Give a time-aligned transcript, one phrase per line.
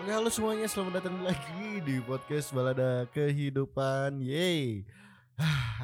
[0.00, 4.24] Oke halo semuanya selamat datang lagi di podcast Balada Kehidupan.
[4.24, 4.88] Yeay.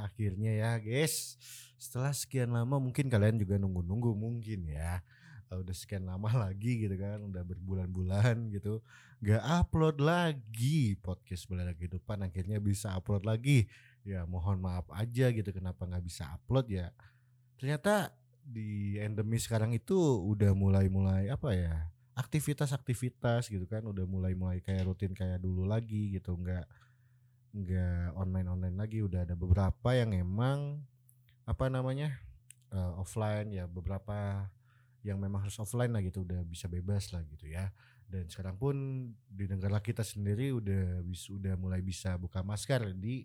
[0.09, 1.37] Akhirnya ya guys.
[1.77, 5.05] Setelah sekian lama mungkin kalian juga nunggu-nunggu mungkin ya.
[5.53, 8.81] Ah, Udah sekian lama lagi gitu kan Udah berbulan-bulan gitu.
[9.21, 13.69] Gak upload lagi podcast Balada Kehidupan Akhirnya bisa upload lagi.
[14.01, 16.89] Ya mohon maaf aja gitu kenapa gak bisa upload ya.
[17.61, 24.89] Ternyata di endemi sekarang itu udah mulai-mulai apa ya aktivitas-aktivitas gitu kan udah mulai-mulai kayak
[24.89, 26.65] rutin kayak dulu lagi gitu nggak
[27.57, 30.81] nggak online-online lagi udah ada beberapa yang emang
[31.45, 32.17] apa namanya
[32.73, 34.49] eh, offline ya beberapa
[35.07, 37.71] yang memang harus offline lah gitu udah bisa bebas lah gitu ya.
[38.11, 38.75] Dan sekarang pun
[39.31, 43.23] di negara kita sendiri udah bis udah mulai bisa buka masker di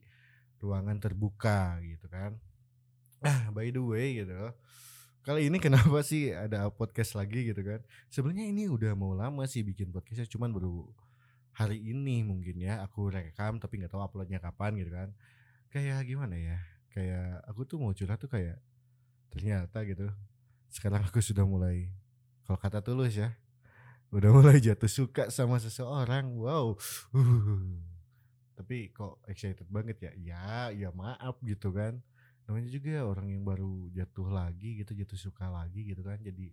[0.62, 2.38] ruangan terbuka gitu kan.
[3.26, 4.54] Ah by the way gitu
[5.22, 7.80] kali ini kenapa sih ada podcast lagi gitu kan?
[8.10, 10.90] Sebenarnya ini udah mau lama sih bikin podcastnya cuman baru
[11.54, 15.10] hari ini mungkin ya aku rekam tapi nggak tahu uploadnya kapan gitu kan.
[15.70, 16.58] Kayak gimana ya
[16.92, 18.60] kayak aku tuh mau curhat tuh kayak
[19.32, 20.12] ternyata gitu
[20.68, 21.88] sekarang aku sudah mulai
[22.44, 23.32] kalau kata tulus ya
[24.12, 26.76] udah mulai jatuh suka sama seseorang wow.
[28.62, 30.12] Tapi kok excited banget ya?
[30.18, 32.04] Ya ya maaf gitu kan
[32.48, 36.52] namanya juga orang yang baru jatuh lagi gitu jatuh suka lagi gitu kan jadi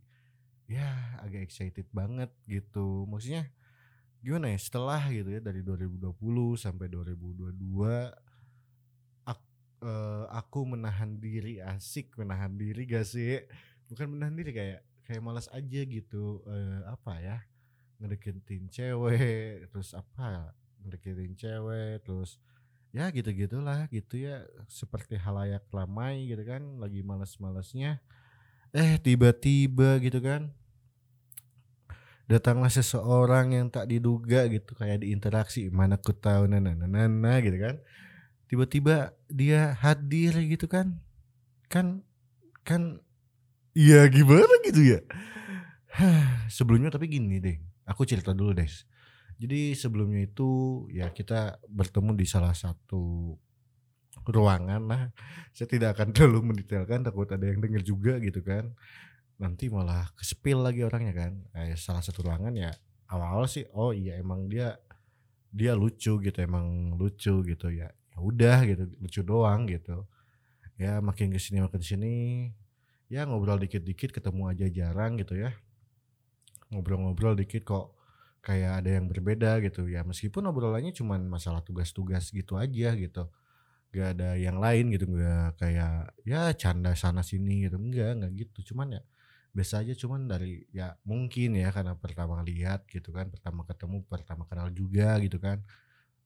[0.68, 0.88] ya
[1.24, 3.06] agak excited banget gitu.
[3.08, 3.48] Maksudnya
[4.24, 8.12] gimana ya setelah gitu ya dari 2020 sampai 2022
[9.26, 9.52] ak-
[9.84, 13.42] eh, aku menahan diri asik menahan diri gak sih?
[13.90, 17.38] Bukan menahan diri kayak kayak malas aja gitu eh, apa ya
[18.00, 20.52] ngedeketin cewek terus apa
[20.84, 22.38] ngedeketin cewek terus
[22.92, 28.00] ya gitu gitulah gitu ya seperti halayak ramai gitu kan lagi males-malesnya.
[28.72, 30.52] Eh tiba-tiba gitu kan
[32.28, 37.32] datanglah seseorang yang tak diduga gitu kayak di interaksi mana ku tahu nana nana nana
[37.40, 37.76] gitu kan.
[38.48, 41.00] Tiba-tiba dia hadir gitu kan.
[41.68, 42.04] Kan
[42.64, 43.00] kan
[43.76, 45.00] iya gimana gitu ya.
[46.52, 47.56] Sebelumnya tapi gini deh
[47.88, 48.68] aku cerita dulu deh
[49.38, 50.50] jadi sebelumnya itu
[50.90, 53.38] ya kita bertemu di salah satu
[54.26, 55.02] ruangan lah.
[55.54, 58.74] Saya tidak akan terlalu mendetailkan takut ada yang denger juga gitu kan.
[59.38, 61.32] Nanti malah kesepil lagi orangnya kan.
[61.54, 62.74] Eh, salah satu ruangan ya
[63.08, 64.76] awal-awal sih oh iya emang dia
[65.48, 67.88] dia lucu gitu emang lucu gitu ya.
[67.88, 70.02] Ya udah gitu lucu doang gitu.
[70.82, 72.14] Ya makin ke sini makin ke sini
[73.06, 75.54] ya ngobrol dikit-dikit ketemu aja jarang gitu ya.
[76.74, 77.97] Ngobrol-ngobrol dikit kok
[78.42, 79.86] kayak ada yang berbeda gitu.
[79.90, 83.28] Ya meskipun obrolannya cuman masalah tugas-tugas gitu aja gitu.
[83.94, 87.76] Gak ada yang lain gitu gak kayak ya canda sana sini gitu.
[87.80, 88.74] Enggak enggak gitu.
[88.74, 89.02] Cuman ya
[89.56, 89.94] biasa aja.
[89.96, 95.18] Cuman dari ya mungkin ya karena pertama lihat gitu kan pertama ketemu pertama kenal juga
[95.22, 95.62] gitu kan.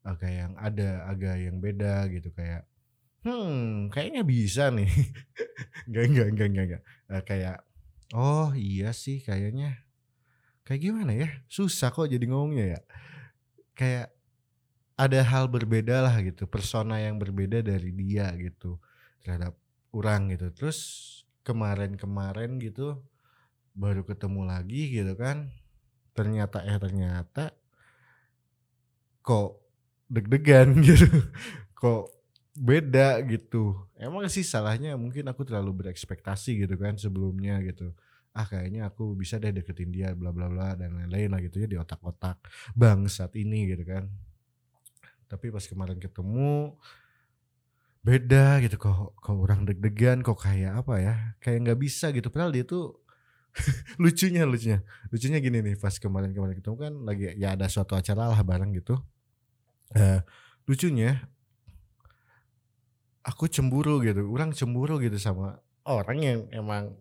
[0.03, 2.31] Agak yang ada agak yang beda gitu.
[2.35, 2.67] Kayak
[3.27, 4.91] hmm kayaknya bisa nih.
[5.89, 6.83] Enggak enggak enggak enggak, enggak.
[7.13, 7.59] Eh, kayak
[8.15, 9.79] oh iya sih kayaknya
[10.67, 11.29] kayak gimana ya?
[11.51, 12.81] Susah kok jadi ngomongnya ya.
[13.75, 14.09] Kayak
[14.95, 18.79] ada hal berbeda lah gitu persona yang berbeda dari dia gitu
[19.25, 19.59] terhadap
[19.91, 20.53] orang gitu.
[20.55, 20.79] Terus
[21.43, 23.03] kemarin-kemarin gitu
[23.73, 25.49] baru ketemu lagi gitu kan
[26.13, 27.57] ternyata eh ternyata
[29.25, 29.65] kok
[30.13, 31.09] deg-degan gitu
[31.73, 32.13] kok
[32.53, 33.81] beda gitu.
[33.97, 37.97] Emang sih salahnya mungkin aku terlalu berekspektasi gitu kan sebelumnya gitu
[38.33, 41.69] ah kayaknya aku bisa deh deketin dia bla bla bla dan lain-lain lah gitu ya
[41.69, 42.41] di otak-otak
[42.73, 44.09] bangsat ini gitu kan.
[45.29, 46.77] Tapi pas kemarin ketemu
[48.03, 51.15] beda gitu kok kok orang deg-degan kok kayak apa ya
[51.45, 52.33] kayak nggak bisa gitu.
[52.33, 53.05] Padahal dia tuh
[54.03, 54.81] lucunya lucunya
[55.13, 58.73] lucunya gini nih pas kemarin kemarin ketemu kan lagi ya ada suatu acara lah bareng
[58.73, 58.97] gitu.
[59.93, 60.25] Eh
[60.65, 61.29] lucunya
[63.23, 66.97] aku cemburu gitu orang cemburu gitu sama orang yang emang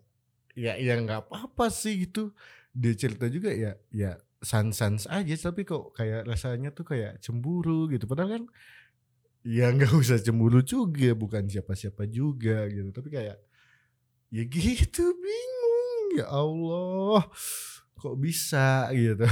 [0.56, 2.36] ya ya nggak apa-apa sih gitu.
[2.72, 7.88] Dia cerita juga ya ya sans sans aja tapi kok kayak rasanya tuh kayak cemburu
[7.92, 8.10] gitu.
[8.10, 8.44] Padahal kan
[9.46, 12.90] ya nggak usah cemburu juga bukan siapa-siapa juga gitu.
[12.92, 13.38] Tapi kayak
[14.32, 16.06] ya gitu bingung.
[16.20, 17.28] Ya Allah
[18.02, 19.28] kok bisa gitu.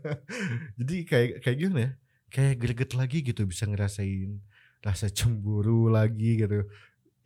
[0.78, 1.90] Jadi kayak kayak gimana ya?
[2.28, 4.38] Kayak greget lagi gitu bisa ngerasain
[4.84, 6.68] rasa cemburu lagi gitu.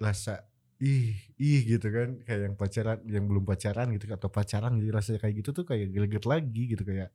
[0.01, 0.49] Rasa
[0.83, 2.09] ih ih gitu kan.
[2.27, 5.95] Kayak yang pacaran yang belum pacaran gitu atau pacaran gitu rasanya kayak gitu tuh kayak
[5.95, 7.15] greget lagi gitu kayak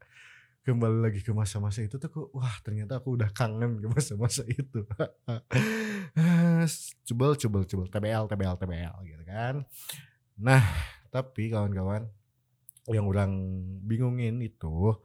[0.64, 4.84] kembali lagi ke masa-masa itu tuh kok wah ternyata aku udah kangen ke masa-masa itu.
[7.08, 9.56] Cebel cebel cebel TBL TBL TBL gitu kan.
[10.40, 10.64] Nah
[11.12, 12.08] tapi kawan-kawan
[12.88, 13.32] yang orang
[13.84, 14.96] bingungin itu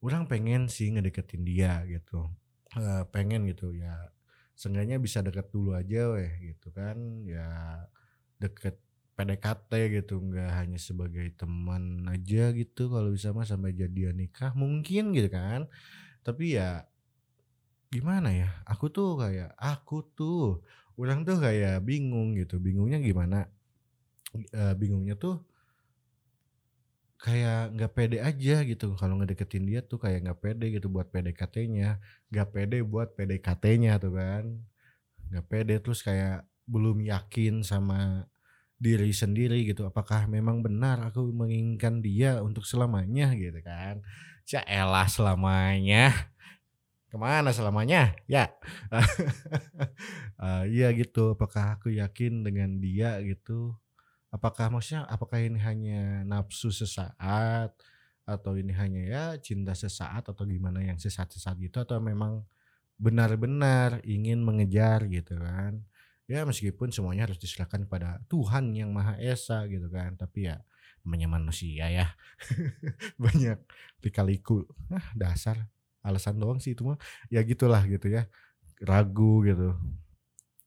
[0.00, 2.28] orang pengen sih ngedeketin dia gitu.
[2.76, 4.12] Uh, pengen gitu ya
[4.56, 6.96] seenggaknya bisa deket dulu aja weh gitu kan.
[7.28, 7.46] Ya
[8.40, 8.80] deket
[9.16, 15.12] PDKT gitu nggak hanya sebagai teman aja gitu kalau bisa mah sampai jadian nikah mungkin
[15.12, 15.68] gitu kan.
[16.24, 16.84] Tapi ya
[17.92, 20.60] gimana ya aku tuh kayak aku tuh
[20.96, 22.56] orang tuh kayak bingung gitu.
[22.60, 23.48] Bingungnya gimana?
[24.52, 25.40] Uh, bingungnya tuh
[27.16, 28.92] kayak nggak pede aja gitu.
[28.96, 32.00] Kalau ngedeketin dia tuh kayak nggak pede gitu buat PDKT-nya.
[32.32, 34.44] Nggak pede buat PDKT-nya tuh kan.
[35.32, 35.74] Nggak pede.
[35.80, 38.28] Terus kayak belum yakin sama
[38.76, 39.88] diri sendiri gitu.
[39.88, 44.04] Apakah memang benar aku menginginkan dia untuk selamanya gitu kan?
[44.46, 46.12] Ya elah selamanya.
[47.08, 48.12] Ke mana selamanya?
[48.28, 48.52] Ya.
[50.36, 51.32] Uh, iya gitu.
[51.32, 53.74] Apakah aku yakin dengan dia gitu
[54.36, 57.72] apakah maksudnya apakah ini hanya nafsu sesaat
[58.28, 62.44] atau ini hanya ya cinta sesaat atau gimana yang sesaat-sesaat gitu atau memang
[63.00, 65.80] benar-benar ingin mengejar gitu kan?
[66.28, 70.60] Ya meskipun semuanya harus diserahkan kepada Tuhan yang Maha Esa gitu kan tapi ya
[71.00, 72.12] namanya manusia ya.
[73.24, 73.64] Banyak
[74.04, 75.64] pikaliku nah dasar
[76.04, 77.00] alasan doang sih itu mah.
[77.32, 78.28] Ya gitulah gitu ya
[78.84, 79.72] ragu gitu.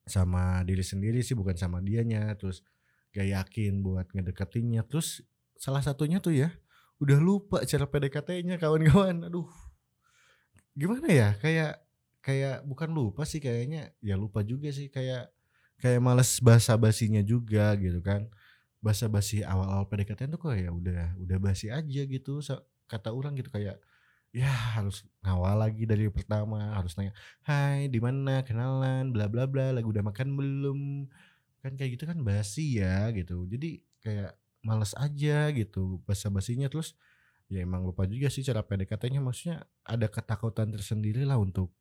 [0.10, 2.66] Sama diri sendiri sih bukan sama dianya terus
[3.14, 4.86] gak yakin buat ngedeketinnya.
[4.86, 5.26] Terus
[5.58, 6.54] salah satunya tuh ya
[7.00, 9.28] udah lupa cara PDKT-nya kawan-kawan.
[9.28, 9.50] Aduh
[10.76, 11.30] gimana ya?
[11.40, 11.84] Kayak
[12.20, 14.92] kayak bukan lupa sih kayaknya ya lupa juga sih.
[14.92, 15.32] Kayak
[15.80, 18.28] kayak males basa basinya juga gitu kan.
[18.80, 22.40] Basa basi awal-awal PDKT tuh kok ya udah udah basi aja gitu
[22.88, 23.52] kata orang gitu.
[23.52, 23.80] Kayak
[24.30, 24.48] ya
[24.78, 27.18] harus ngawal lagi dari pertama harus nanya
[27.50, 28.46] hai di mana?
[28.46, 29.10] Kenalan?
[29.10, 30.80] Bla bla bla lagi udah makan belum
[31.60, 33.46] kan kayak gitu kan basi ya gitu.
[33.48, 36.96] Jadi kayak males aja gitu basa basinya terus
[37.48, 41.74] ya emang lupa juga sih cara PDKT-nya maksudnya ada ketakutan tersendiri lah untuk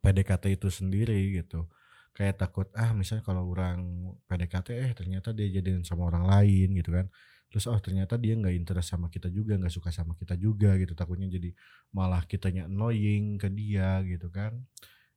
[0.00, 1.68] PDKT itu sendiri gitu.
[2.14, 6.94] Kayak takut ah misalnya kalau orang PDKT eh ternyata dia jadian sama orang lain gitu
[6.94, 7.06] kan.
[7.50, 10.94] Terus oh ternyata dia nggak interest sama kita juga nggak suka sama kita juga gitu.
[10.94, 11.50] Takutnya jadi
[11.94, 14.62] malah kitanya annoying ke dia gitu kan.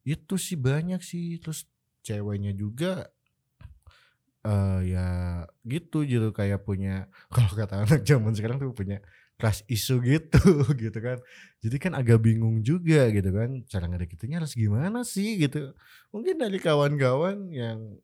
[0.03, 1.37] Itu sih banyak sih.
[1.41, 1.69] Terus
[2.01, 3.09] ceweknya juga
[4.47, 5.07] uh, ya
[5.67, 9.03] gitu gitu kayak punya kalau kata anak zaman sekarang tuh punya
[9.37, 10.41] crush isu gitu
[10.81, 11.21] gitu kan.
[11.61, 15.75] Jadi kan agak bingung juga gitu kan cara ngedeketinnya harus gimana sih gitu.
[16.09, 17.99] Mungkin dari kawan-kawan yang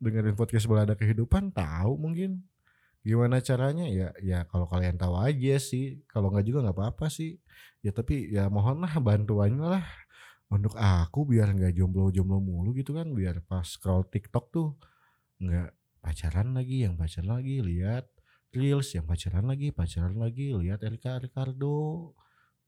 [0.00, 2.46] dengerin podcast bola ada kehidupan tahu mungkin
[3.04, 3.84] gimana caranya.
[3.90, 7.36] Ya ya kalau kalian tahu aja sih kalau nggak juga nggak apa-apa sih.
[7.84, 9.84] Ya tapi ya mohonlah bantuannya lah
[10.48, 14.68] untuk aku biar nggak jomblo-jomblo mulu gitu kan biar pas scroll TikTok tuh
[15.44, 15.77] nggak
[16.08, 18.08] pacaran lagi yang pacaran lagi lihat
[18.48, 22.16] Reels yang pacaran lagi, pacaran lagi, lihat Erika Ricardo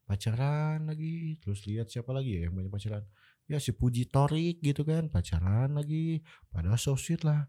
[0.05, 3.01] pacaran lagi, terus lihat siapa lagi ya yang banyak pacaran.
[3.49, 6.21] Ya si Puji Torik gitu kan, pacaran lagi,
[6.53, 7.49] pada so sweet lah.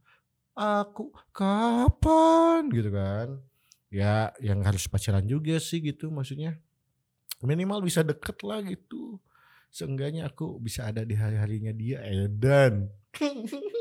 [0.56, 3.44] Aku kapan gitu kan.
[3.92, 6.56] Ya yang harus pacaran juga sih gitu maksudnya.
[7.44, 9.20] Minimal bisa deket lah gitu.
[9.74, 12.88] Seenggaknya aku bisa ada di hari-harinya dia Edan.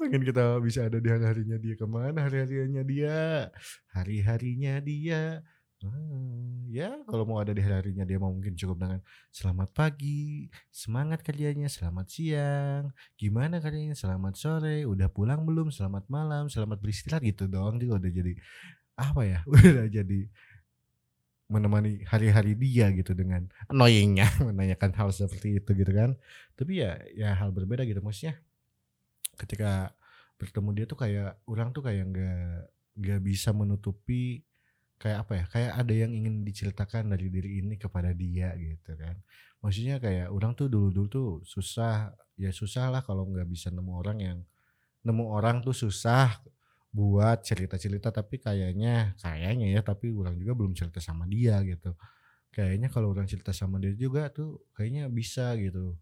[0.00, 1.74] pengen kita bisa ada di hari-harinya dia.
[1.78, 3.48] Ke mana hari-harinya dia?
[3.94, 5.42] Hari-harinya dia.
[5.80, 9.00] Hmm, ya kalau mau ada di hari-harinya dia mau mungkin cukup dengan
[9.32, 16.52] selamat pagi, semangat kerjanya, selamat siang, gimana kerjanya, selamat sore, udah pulang belum, selamat malam,
[16.52, 17.24] selamat beristirahat.
[17.24, 18.36] Gitu doang dia udah jadi
[19.00, 20.20] apa ya, udah jadi
[21.50, 26.12] menemani hari-hari dia gitu dengan annoyingnya menanyakan hal seperti itu gitu kan.
[26.60, 28.36] Tapi ya ya hal berbeda gitu maksudnya
[29.40, 29.96] ketika
[30.36, 32.52] bertemu dia tuh kayak orang tuh kayak nggak
[33.00, 34.44] nggak bisa menutupi
[35.00, 39.16] kayak apa ya kayak ada yang ingin diceritakan dari diri ini kepada dia gitu kan.
[39.64, 43.92] Maksudnya kayak orang tuh dulu dulu tuh susah ya susah lah kalau nggak bisa nemu
[43.96, 44.38] orang yang
[45.04, 46.44] nemu orang tuh susah
[46.92, 51.96] buat cerita-cerita tapi kayaknya kayaknya ya tapi orang juga belum cerita sama dia gitu.
[52.52, 55.96] Kayaknya kalau orang cerita sama dia juga tuh kayaknya bisa gitu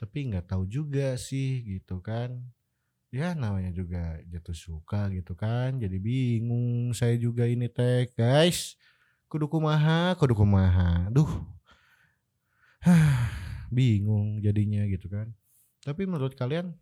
[0.00, 2.40] tapi nggak tahu juga sih gitu kan
[3.10, 5.82] Ya namanya juga jatuh suka gitu kan.
[5.82, 8.78] Jadi bingung saya juga ini teh guys.
[9.26, 11.10] Kudu kumaha, kudu kumaha.
[11.10, 11.30] Duh.
[13.74, 15.34] bingung jadinya gitu kan.
[15.82, 16.74] Tapi menurut kalian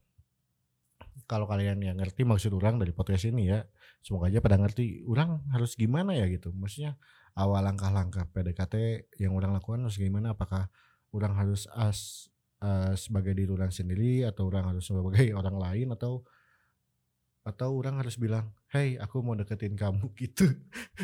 [1.28, 3.64] kalau kalian yang ngerti maksud orang dari podcast ini ya,
[4.00, 6.52] semoga aja pada ngerti orang harus gimana ya gitu.
[6.52, 6.96] Maksudnya
[7.36, 8.74] awal langkah-langkah PDKT
[9.20, 10.36] yang orang lakukan harus gimana?
[10.36, 10.68] Apakah
[11.12, 12.28] orang harus as
[12.62, 16.22] uh, sebagai diri orang sendiri atau orang harus sebagai orang lain atau
[17.46, 20.44] atau orang harus bilang hey aku mau deketin kamu gitu.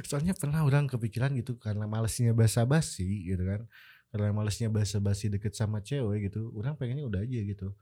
[0.05, 3.65] Soalnya pernah orang kepikiran gitu karena malesnya basa-basi gitu kan.
[4.13, 7.73] Karena malesnya basa-basi deket sama cewek gitu orang pengennya udah aja gitu.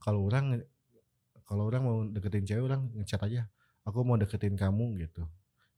[0.00, 0.60] Kalau orang
[1.48, 3.42] kalau orang mau deketin cewek orang ngecat aja
[3.88, 5.24] aku mau deketin kamu gitu.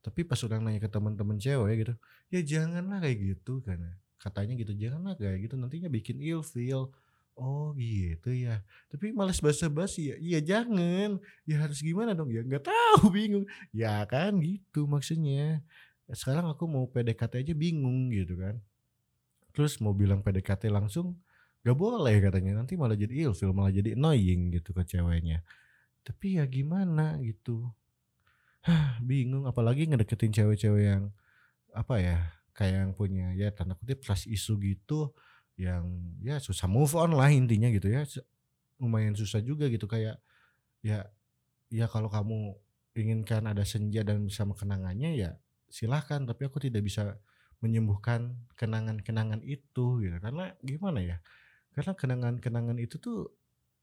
[0.03, 1.95] Tapi pas orang nanya ke teman-teman cewek gitu
[2.35, 6.91] ya janganlah kayak gitu karena katanya gitu janganlah kayak gitu nantinya bikin ilfeel
[7.37, 8.61] oh gitu ya.
[8.93, 10.17] Tapi males basa-basi ya?
[10.21, 11.21] Iya jangan.
[11.49, 12.29] Ya harus gimana dong?
[12.33, 13.49] Ya nggak tahu bingung.
[13.75, 15.65] Ya kan gitu maksudnya.
[16.13, 18.61] Sekarang aku mau PDKT aja bingung gitu kan.
[19.53, 21.21] Terus mau bilang PDKT langsung
[21.63, 22.61] gak boleh katanya.
[22.61, 25.45] Nanti malah jadi ilfil malah jadi annoying gitu ke ceweknya.
[26.05, 27.69] Tapi ya gimana gitu.
[29.09, 29.49] Bingung.
[29.49, 31.05] Apalagi ngedeketin cewek-cewek yang
[31.73, 32.19] apa ya
[32.53, 35.17] kayak yang punya ya tanda kutip trust isu gitu
[35.63, 35.87] yang
[36.19, 38.03] ya susah move on lah intinya gitu ya.
[38.83, 40.19] Lumayan susah juga gitu kayak
[40.83, 41.07] ya
[41.71, 42.59] ya kalau kamu
[42.99, 45.31] inginkan ada senja dan bersama kenangannya ya
[45.71, 47.17] silahkan tapi aku tidak bisa
[47.63, 50.17] menyembuhkan kenangan-kenangan itu gitu.
[50.19, 51.23] Karena gimana ya
[51.73, 53.33] karena kenangan-kenangan itu tuh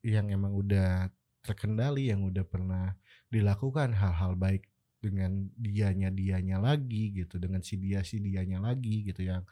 [0.05, 1.09] yang emang udah
[1.41, 2.93] terkendali yang udah pernah
[3.31, 4.67] dilakukan hal-hal baik
[4.99, 9.47] dengan dianya dianya lagi gitu dengan si dia si dianya lagi gitu yang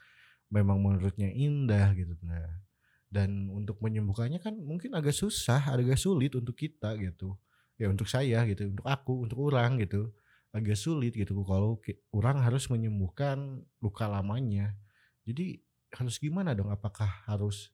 [0.48, 2.64] memang menurutnya indah gitu nah
[3.08, 7.40] dan untuk menyembuhkannya kan mungkin agak susah agak sulit untuk kita gitu.
[7.80, 10.12] Ya untuk saya gitu untuk aku untuk orang gitu.
[10.52, 11.80] Agak sulit gitu kalau
[12.12, 14.76] orang harus menyembuhkan luka lamanya.
[15.24, 15.60] Jadi
[15.92, 16.68] harus gimana dong?
[16.68, 17.72] Apakah harus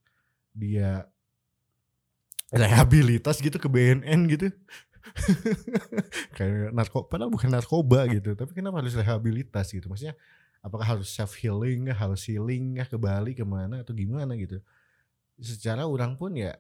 [0.55, 1.11] dia
[2.55, 4.55] rehabilitas gitu ke BNN gitu?
[6.39, 9.91] Kayak narkoba padahal bukan narkoba gitu tapi kenapa harus rehabilitas gitu?
[9.91, 10.15] Maksudnya
[10.65, 14.65] apakah harus self healing harus healing ke Bali ke mana atau gimana gitu.
[15.37, 16.57] Secara orang pun ya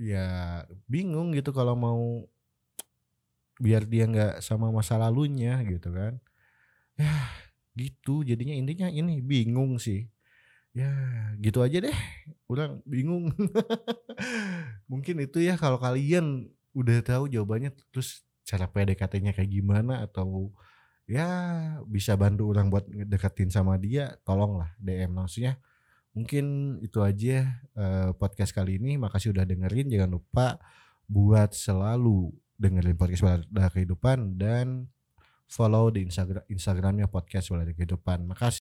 [0.00, 2.24] ya bingung gitu kalau mau
[3.60, 6.16] biar dia nggak sama masa lalunya gitu kan.
[6.96, 7.12] Ya
[7.76, 8.56] gitu jadinya.
[8.56, 10.08] Intinya ini bingung sih.
[10.72, 10.88] Ya
[11.36, 11.98] gitu aja deh.
[12.48, 13.28] Udah bingung.
[14.90, 20.54] Mungkin itu ya kalau kalian udah tahu jawabannya terus cara PDKT-nya kayak gimana atau
[21.08, 21.26] ya
[21.88, 25.16] bisa bantu orang buat deketin sama dia tolonglah DM.
[25.16, 25.56] Maksudnya
[26.12, 29.00] mungkin itu aja uh, podcast kali ini.
[29.00, 29.88] Makasih udah dengerin.
[29.88, 30.60] Jangan lupa
[31.08, 34.92] buat selalu dengerin podcast pada kehidupan dan
[35.48, 38.28] follow di Instagram Instagramnya podcast pada kehidupan.
[38.28, 38.56] Makasih